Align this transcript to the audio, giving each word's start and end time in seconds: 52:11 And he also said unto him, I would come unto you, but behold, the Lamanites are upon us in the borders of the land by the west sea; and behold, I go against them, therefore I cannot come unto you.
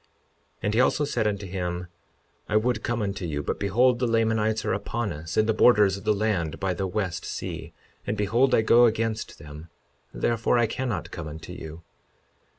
52:11 0.01 0.07
And 0.63 0.73
he 0.73 0.81
also 0.81 1.05
said 1.05 1.27
unto 1.27 1.45
him, 1.45 1.87
I 2.49 2.55
would 2.57 2.81
come 2.81 3.03
unto 3.03 3.23
you, 3.23 3.43
but 3.43 3.59
behold, 3.59 3.99
the 3.99 4.07
Lamanites 4.07 4.65
are 4.65 4.73
upon 4.73 5.13
us 5.13 5.37
in 5.37 5.45
the 5.45 5.53
borders 5.53 5.95
of 5.95 6.05
the 6.05 6.13
land 6.15 6.59
by 6.59 6.73
the 6.73 6.87
west 6.87 7.23
sea; 7.23 7.71
and 8.07 8.17
behold, 8.17 8.55
I 8.55 8.63
go 8.63 8.87
against 8.87 9.37
them, 9.37 9.69
therefore 10.11 10.57
I 10.57 10.65
cannot 10.65 11.11
come 11.11 11.27
unto 11.27 11.53
you. 11.53 11.83